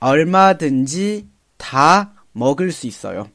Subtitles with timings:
[0.00, 1.28] 얼마든지
[1.58, 3.28] 다먹을수있어 요。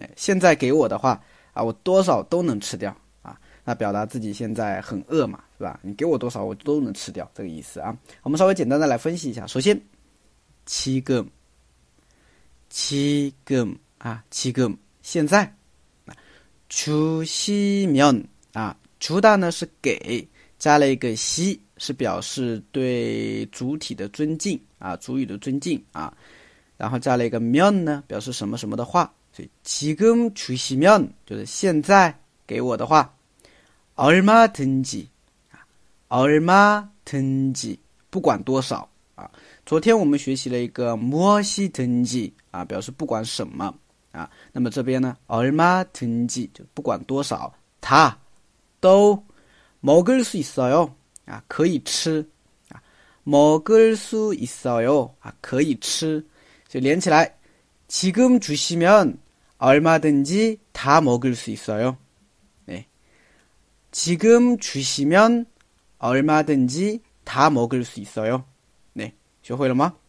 [0.00, 1.20] 哎，现在给我的话
[1.52, 3.36] 啊，我多少都能吃掉啊。
[3.64, 5.80] 那表达自己现在很饿嘛，是吧？
[5.82, 7.96] 你给我多少，我都能吃掉，这个意思啊。
[8.22, 9.44] 我们稍微简单的来分析一下。
[9.48, 9.78] 首先，
[10.64, 11.26] 七个，
[12.70, 13.66] 七个
[13.98, 14.70] 啊，七个。
[15.02, 15.52] 现在，
[16.70, 24.56] 주시면啊，주다呢是给，加了一个시是表示对主体的尊敬。
[24.82, 26.12] 啊，主语的尊敬啊，
[26.76, 32.12] 然后加了一个면呢，表示什么什么的话，所以지금주시면就是现在
[32.48, 33.14] 给我的话，
[33.94, 35.06] 얼마든지
[35.52, 35.62] 啊，
[36.08, 37.78] 얼마든지
[38.10, 39.30] 不管多少啊。
[39.64, 43.72] 昨天我们学习了一个무엇이든지啊，表示不管什么
[44.10, 48.18] 啊，那么这边呢，얼마든지就不管多少，它
[48.80, 49.14] 都
[49.80, 50.90] 먹을수있어요
[51.24, 52.26] 啊，可以吃。
[53.24, 55.14] 먹을 수 있어요.
[55.20, 57.26] 아, 可以吃.連 치라.
[57.88, 59.18] 지금 주시면
[59.58, 61.96] 얼마든지 다 먹을 수 있어요.
[62.66, 62.86] 네.
[63.90, 65.46] 지금 주시면
[65.98, 68.44] 얼마든지 다 먹을 수 있어요.
[68.92, 69.14] 네.
[69.42, 70.01] 学会了吗?